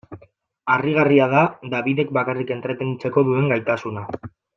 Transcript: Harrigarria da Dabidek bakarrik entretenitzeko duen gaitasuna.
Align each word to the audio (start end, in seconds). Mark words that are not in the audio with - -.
Harrigarria 0.75 1.27
da 1.33 1.43
Dabidek 1.75 2.13
bakarrik 2.19 2.55
entretenitzeko 2.57 3.25
duen 3.29 3.51
gaitasuna. 3.53 4.07